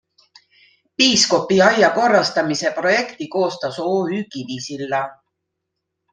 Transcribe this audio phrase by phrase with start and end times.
[1.01, 5.05] Piiskopi aia korrastamise projekti koostas OÜ Kivisilla.